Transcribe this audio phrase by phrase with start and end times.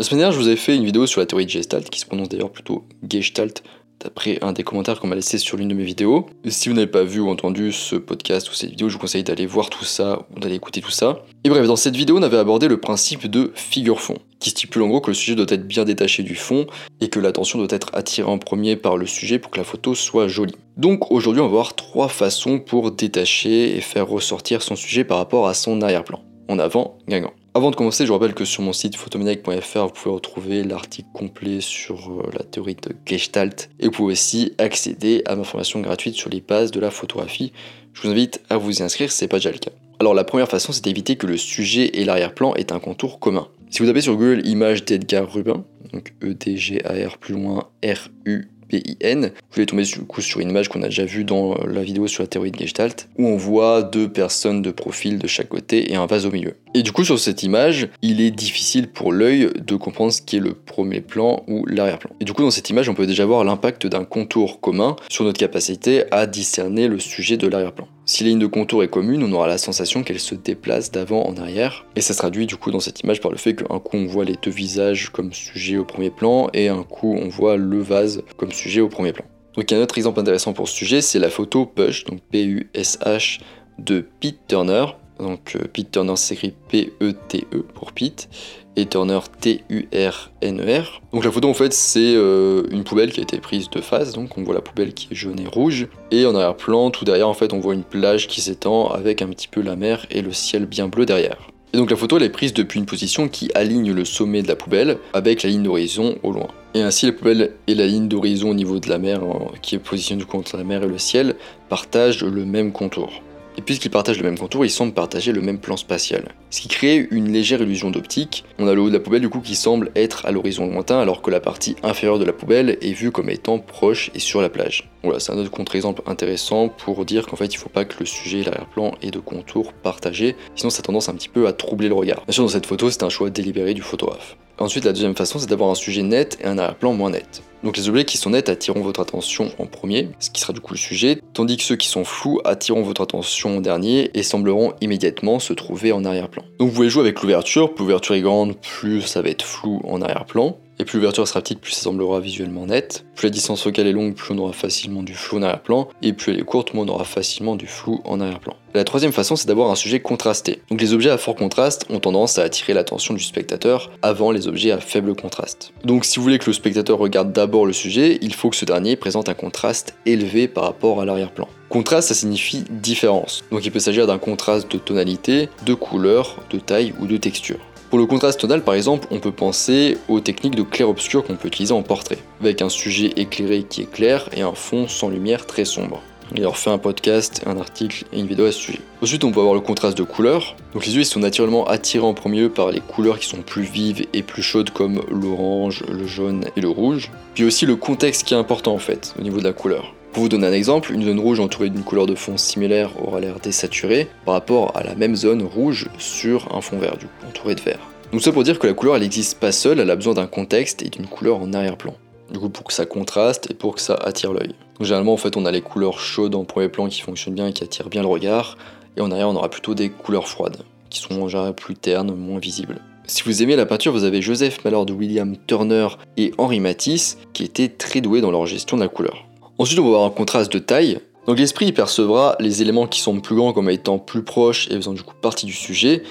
[0.00, 2.00] La semaine dernière, je vous avais fait une vidéo sur la théorie de Gestalt, qui
[2.00, 3.62] se prononce d'ailleurs plutôt Gestalt,
[4.02, 6.24] d'après un des commentaires qu'on m'a laissé sur l'une de mes vidéos.
[6.48, 9.24] Si vous n'avez pas vu ou entendu ce podcast ou cette vidéo, je vous conseille
[9.24, 11.26] d'aller voir tout ça ou d'aller écouter tout ça.
[11.44, 14.88] Et bref, dans cette vidéo, on avait abordé le principe de figure-fond, qui stipule en
[14.88, 16.64] gros que le sujet doit être bien détaché du fond
[17.02, 19.94] et que l'attention doit être attirée en premier par le sujet pour que la photo
[19.94, 20.56] soit jolie.
[20.78, 25.18] Donc aujourd'hui, on va voir trois façons pour détacher et faire ressortir son sujet par
[25.18, 26.22] rapport à son arrière-plan.
[26.48, 27.34] En avant, gagnant.
[27.52, 31.08] Avant de commencer, je vous rappelle que sur mon site photomaniac.fr, vous pouvez retrouver l'article
[31.12, 35.80] complet sur euh, la théorie de Gestalt et vous pouvez aussi accéder à ma formation
[35.80, 37.52] gratuite sur les bases de la photographie.
[37.92, 39.72] Je vous invite à vous y inscrire si ce n'est pas déjà le cas.
[39.98, 43.48] Alors la première façon, c'est d'éviter que le sujet et l'arrière-plan aient un contour commun.
[43.68, 49.20] Si vous tapez sur Google image d'Edgar Rubin, donc E-D-G-A-R plus loin R-U PIN.
[49.20, 52.06] Vous allez tomber du coup sur une image qu'on a déjà vue dans la vidéo
[52.06, 55.92] sur la théorie de Gestalt, où on voit deux personnes de profil de chaque côté
[55.92, 56.54] et un vase au milieu.
[56.72, 60.36] Et du coup, sur cette image, il est difficile pour l'œil de comprendre ce qui
[60.36, 62.12] est le premier plan ou l'arrière-plan.
[62.20, 65.24] Et du coup, dans cette image, on peut déjà voir l'impact d'un contour commun sur
[65.24, 67.88] notre capacité à discerner le sujet de l'arrière-plan.
[68.06, 71.26] Si la ligne de contour est commune, on aura la sensation qu'elle se déplace d'avant
[71.26, 73.78] en arrière, et ça se traduit du coup dans cette image par le fait qu'un
[73.80, 77.28] coup on voit les deux visages comme sujet au premier plan, et un coup on
[77.28, 79.24] voit le vase comme sujet au premier plan.
[79.54, 83.40] Donc un autre exemple intéressant pour ce sujet, c'est la photo Push, donc P-U-S-H,
[83.78, 84.86] de Pete Turner.
[85.20, 88.28] Donc euh, Pete Turner s'écrit P-E-T-E -E pour Pete,
[88.76, 91.02] et Turner T-U-R-N-E-R.
[91.12, 94.12] Donc la photo en fait c'est euh, une poubelle qui a été prise de face,
[94.12, 97.28] donc on voit la poubelle qui est jaune et rouge, et en arrière-plan, tout derrière
[97.28, 100.22] en fait on voit une plage qui s'étend avec un petit peu la mer et
[100.22, 101.48] le ciel bien bleu derrière.
[101.72, 104.48] Et donc la photo elle est prise depuis une position qui aligne le sommet de
[104.48, 106.48] la poubelle avec la ligne d'horizon au loin.
[106.74, 109.20] Et ainsi la poubelle et la ligne d'horizon au niveau de la mer,
[109.62, 111.36] qui est positionnée du coup entre la mer et le ciel,
[111.68, 113.22] partagent le même contour.
[113.60, 116.28] Et puisqu'ils partagent le même contour, ils semblent partager le même plan spatial.
[116.48, 118.46] Ce qui crée une légère illusion d'optique.
[118.58, 120.98] On a le haut de la poubelle du coup qui semble être à l'horizon lointain
[120.98, 124.40] alors que la partie inférieure de la poubelle est vue comme étant proche et sur
[124.40, 124.88] la plage.
[125.02, 127.96] Voilà, c'est un autre contre-exemple intéressant pour dire qu'en fait il ne faut pas que
[128.00, 131.46] le sujet et l'arrière-plan aient de contours partagés, sinon ça a tendance un petit peu
[131.46, 132.22] à troubler le regard.
[132.26, 134.36] Bien sûr dans cette photo c'est un choix délibéré du photographe.
[134.58, 137.42] Ensuite la deuxième façon c'est d'avoir un sujet net et un arrière-plan moins net.
[137.62, 140.60] Donc les objets qui sont nets attireront votre attention en premier, ce qui sera du
[140.60, 144.22] coup le sujet, tandis que ceux qui sont flous attireront votre attention en dernier et
[144.22, 146.42] sembleront immédiatement se trouver en arrière-plan.
[146.58, 149.80] Donc vous pouvez jouer avec l'ouverture, plus l'ouverture est grande, plus ça va être flou
[149.84, 150.58] en arrière-plan.
[150.80, 153.04] Et plus l'ouverture sera petite, plus ça semblera visuellement net.
[153.14, 155.90] Plus la distance focale est longue, plus on aura facilement du flou en arrière-plan.
[156.00, 158.56] Et plus elle est courte, moins on aura facilement du flou en arrière-plan.
[158.72, 160.62] La troisième façon, c'est d'avoir un sujet contrasté.
[160.70, 164.48] Donc les objets à fort contraste ont tendance à attirer l'attention du spectateur avant les
[164.48, 165.74] objets à faible contraste.
[165.84, 168.64] Donc si vous voulez que le spectateur regarde d'abord le sujet, il faut que ce
[168.64, 171.46] dernier présente un contraste élevé par rapport à l'arrière-plan.
[171.68, 173.44] Contraste, ça signifie différence.
[173.52, 177.58] Donc il peut s'agir d'un contraste de tonalité, de couleur, de taille ou de texture.
[177.90, 181.48] Pour le contraste tonal, par exemple, on peut penser aux techniques de clair-obscur qu'on peut
[181.48, 185.44] utiliser en portrait, avec un sujet éclairé qui est clair et un fond sans lumière
[185.44, 186.00] très sombre.
[186.36, 188.78] Il leur fait un podcast, un article et une vidéo à ce sujet.
[189.02, 190.54] Ensuite, on peut avoir le contraste de couleurs.
[190.72, 193.64] Donc les yeux sont naturellement attirés en premier lieu par les couleurs qui sont plus
[193.64, 197.10] vives et plus chaudes comme l'orange, le jaune et le rouge.
[197.34, 199.92] Puis aussi le contexte qui est important en fait au niveau de la couleur.
[200.12, 203.20] Pour vous donner un exemple, une zone rouge entourée d'une couleur de fond similaire aura
[203.20, 207.26] l'air désaturée par rapport à la même zone rouge sur un fond vert, du coup,
[207.28, 207.78] entouré de vert.
[208.10, 210.26] Donc ça pour dire que la couleur elle n'existe pas seule, elle a besoin d'un
[210.26, 211.94] contexte et d'une couleur en arrière-plan.
[212.32, 214.56] Du coup pour que ça contraste et pour que ça attire l'œil.
[214.80, 217.52] Généralement en fait on a les couleurs chaudes en premier plan qui fonctionnent bien et
[217.52, 218.58] qui attirent bien le regard,
[218.96, 222.12] et en arrière on aura plutôt des couleurs froides, qui sont en général plus ternes,
[222.16, 222.80] moins visibles.
[223.06, 227.44] Si vous aimez la peinture, vous avez Joseph Mallord William Turner et Henri Matisse qui
[227.44, 229.29] étaient très doués dans leur gestion de la couleur.
[229.60, 231.00] Ensuite, on va avoir un contraste de taille.
[231.26, 234.94] Donc l'esprit percevra les éléments qui sont plus grands comme étant plus proches et faisant
[234.94, 236.02] du coup partie du sujet,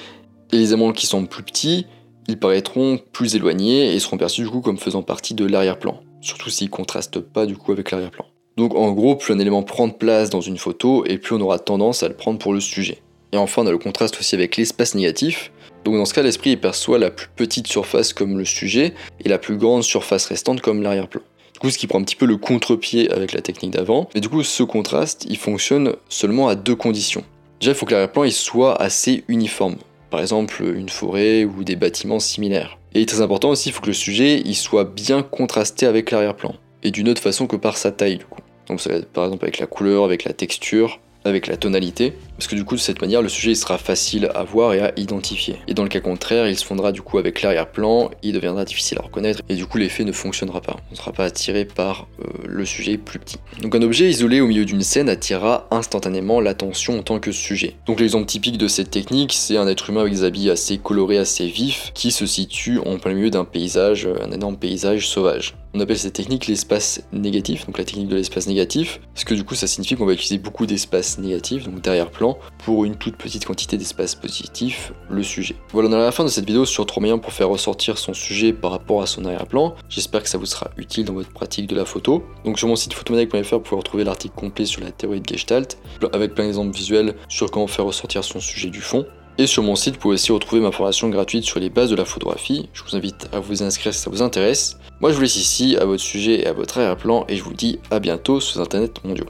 [0.53, 1.87] et les éléments qui sont plus petits,
[2.27, 6.51] ils paraîtront plus éloignés et seront perçus du coup comme faisant partie de l'arrière-plan, surtout
[6.51, 8.25] s'ils contrastent pas du coup avec l'arrière-plan.
[8.55, 11.41] Donc en gros, plus un élément prend de place dans une photo, et plus on
[11.41, 13.01] aura tendance à le prendre pour le sujet.
[13.31, 15.51] Et enfin, on a le contraste aussi avec l'espace négatif.
[15.85, 18.93] Donc dans ce cas, l'esprit perçoit la plus petite surface comme le sujet,
[19.25, 21.21] et la plus grande surface restante comme l'arrière-plan.
[21.59, 24.07] Du coup, ce qui prend un petit peu le contre-pied avec la technique d'avant.
[24.15, 27.25] Mais du coup, ce contraste, il fonctionne seulement à deux conditions.
[27.59, 29.75] Déjà, il faut que l'arrière-plan soit assez uniforme.
[30.09, 32.77] Par exemple, une forêt ou des bâtiments similaires.
[32.95, 36.55] Et très important aussi, il faut que le sujet il soit bien contrasté avec l'arrière-plan.
[36.81, 38.39] Et d'une autre façon que par sa taille, du coup.
[38.69, 41.01] Donc ça va être par exemple avec la couleur, avec la texture.
[41.25, 44.43] Avec la tonalité, parce que du coup de cette manière le sujet sera facile à
[44.43, 45.57] voir et à identifier.
[45.67, 48.97] Et dans le cas contraire, il se fondra du coup avec l'arrière-plan, il deviendra difficile
[48.99, 50.77] à reconnaître et du coup l'effet ne fonctionnera pas.
[50.89, 53.37] On ne sera pas attiré par euh, le sujet plus petit.
[53.61, 57.75] Donc un objet isolé au milieu d'une scène attirera instantanément l'attention en tant que sujet.
[57.85, 61.17] Donc l'exemple typique de cette technique, c'est un être humain avec des habits assez colorés,
[61.17, 65.55] assez vifs, qui se situe en plein milieu d'un paysage, un énorme paysage sauvage.
[65.75, 69.43] On appelle cette technique l'espace négatif, donc la technique de l'espace négatif, parce que du
[69.43, 73.45] coup ça signifie qu'on va utiliser beaucoup d'espace négatif, donc derrière-plan, pour une toute petite
[73.45, 75.55] quantité d'espace positif, le sujet.
[75.71, 77.99] Voilà, on est à la fin de cette vidéo sur trois moyens pour faire ressortir
[77.99, 79.75] son sujet par rapport à son arrière-plan.
[79.89, 82.23] J'espère que ça vous sera utile dans votre pratique de la photo.
[82.45, 85.77] Donc sur mon site photomaniac.fr, vous pouvez retrouver l'article complet sur la théorie de Gestalt,
[86.13, 89.05] avec plein d'exemples visuels sur comment faire ressortir son sujet du fond.
[89.39, 91.95] Et sur mon site, vous pouvez aussi retrouver ma formation gratuite sur les bases de
[91.95, 92.67] la photographie.
[92.73, 94.77] Je vous invite à vous inscrire si ça vous intéresse.
[94.99, 97.53] Moi, je vous laisse ici à votre sujet et à votre arrière-plan et je vous
[97.53, 99.27] dis à bientôt sur Internet mondiaux.